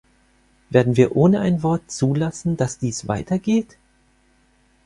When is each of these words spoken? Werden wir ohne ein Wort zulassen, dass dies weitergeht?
Werden 0.71 0.97
wir 0.97 1.15
ohne 1.15 1.41
ein 1.41 1.61
Wort 1.61 1.91
zulassen, 1.91 2.57
dass 2.57 2.79
dies 2.79 3.07
weitergeht? 3.07 3.77